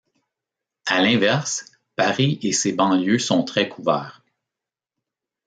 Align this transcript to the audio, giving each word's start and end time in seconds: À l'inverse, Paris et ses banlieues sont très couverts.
À 0.87 0.99
l'inverse, 0.99 1.63
Paris 1.95 2.39
et 2.41 2.53
ses 2.53 2.73
banlieues 2.73 3.19
sont 3.19 3.43
très 3.43 3.69
couverts. 3.69 4.23